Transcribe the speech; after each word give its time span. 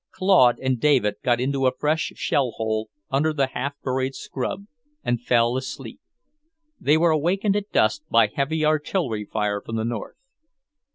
Claude 0.09 0.57
and 0.59 0.79
David 0.79 1.17
got 1.23 1.39
into 1.39 1.67
a 1.67 1.77
fresh 1.77 2.11
shell 2.15 2.49
hole, 2.57 2.89
under 3.11 3.31
the 3.31 3.45
half 3.45 3.73
burned 3.83 4.15
scrub, 4.15 4.65
and 5.03 5.21
fell 5.21 5.55
asleep. 5.55 5.99
They 6.79 6.97
were 6.97 7.11
awakened 7.11 7.55
at 7.55 7.71
dusk 7.71 8.01
by 8.09 8.25
heavy 8.33 8.65
artillery 8.65 9.25
fire 9.31 9.61
from 9.61 9.75
the 9.75 9.85
north. 9.85 10.17